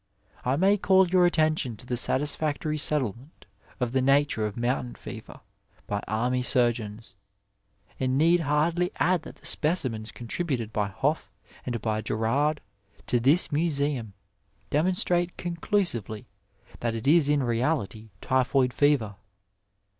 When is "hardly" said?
8.39-8.89